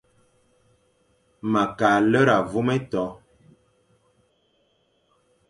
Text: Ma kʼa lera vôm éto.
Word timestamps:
Ma 1.51 1.63
kʼa 1.77 1.91
lera 2.11 2.37
vôm 2.51 2.69
éto. 2.77 3.03